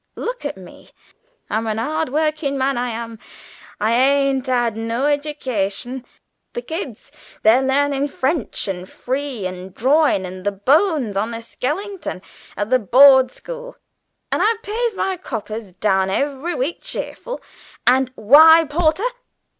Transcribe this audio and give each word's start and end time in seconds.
Look 0.15 0.45
at 0.45 0.57
me. 0.57 0.89
I'm 1.47 1.67
a 1.67 1.75
'ard 1.79 2.09
workin' 2.09 2.57
man. 2.57 2.75
I 2.75 2.89
am. 2.89 3.19
I 3.79 3.93
ain't 3.93 4.49
'ad 4.49 4.75
no 4.75 5.05
eddication. 5.05 6.03
The 6.53 6.63
kids, 6.63 7.11
they're 7.43 7.59
a 7.59 7.67
learnin' 7.67 8.07
French, 8.07 8.67
and 8.67 8.89
free'and 8.89 9.75
drorin, 9.75 10.25
and 10.25 10.43
the 10.43 10.53
bones 10.53 11.15
on 11.15 11.35
a 11.35 11.39
skellington 11.43 12.23
at 12.57 12.71
the 12.71 12.79
Board 12.79 13.29
School, 13.29 13.75
and 14.31 14.41
I 14.41 14.55
pays 14.63 14.95
my 14.95 15.17
coppers 15.17 15.71
down 15.73 16.09
every 16.09 16.55
week 16.55 16.81
cheerful. 16.81 17.39
And 17.85 18.11
why, 18.15 18.65
porter? 18.65 19.05